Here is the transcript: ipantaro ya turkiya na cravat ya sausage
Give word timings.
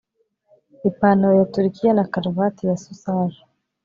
ipantaro 0.89 1.35
ya 1.39 1.45
turkiya 1.53 1.93
na 1.93 2.03
cravat 2.07 2.63
ya 2.63 2.77
sausage 2.77 3.37